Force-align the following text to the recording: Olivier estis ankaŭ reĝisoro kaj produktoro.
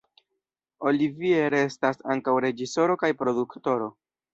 Olivier 0.93 1.57
estis 1.59 2.03
ankaŭ 2.17 2.37
reĝisoro 2.49 3.01
kaj 3.05 3.15
produktoro. 3.23 3.97